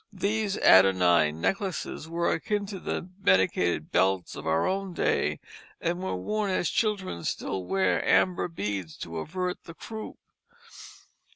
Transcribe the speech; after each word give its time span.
These 0.11 0.57
anodyne 0.57 1.39
necklaces 1.41 2.09
were 2.09 2.31
akin 2.31 2.65
to 2.65 2.79
the 2.79 3.07
medicated 3.21 3.91
belts 3.91 4.35
of 4.35 4.47
our 4.47 4.65
own 4.65 4.95
day, 4.95 5.39
and 5.79 6.01
were 6.01 6.15
worn 6.15 6.49
as 6.49 6.71
children 6.71 7.23
still 7.23 7.63
wear 7.63 8.03
amber 8.03 8.47
beads 8.47 8.97
to 8.97 9.19
avert 9.19 9.65
the 9.65 9.75
croup. 9.75 10.17